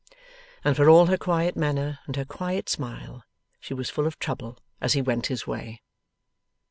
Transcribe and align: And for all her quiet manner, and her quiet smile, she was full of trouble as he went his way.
And 0.63 0.75
for 0.75 0.89
all 0.89 1.05
her 1.05 1.15
quiet 1.17 1.55
manner, 1.55 1.99
and 2.07 2.15
her 2.15 2.25
quiet 2.25 2.67
smile, 2.69 3.23
she 3.59 3.75
was 3.75 3.91
full 3.91 4.07
of 4.07 4.17
trouble 4.17 4.57
as 4.81 4.93
he 4.93 5.01
went 5.03 5.27
his 5.27 5.45
way. 5.45 5.83